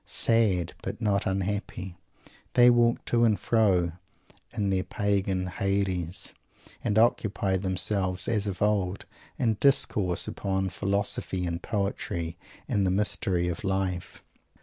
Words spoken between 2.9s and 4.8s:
to and fro in